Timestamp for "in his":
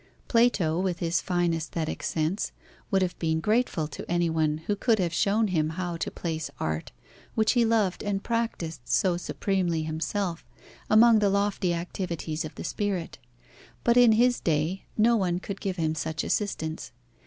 13.95-14.39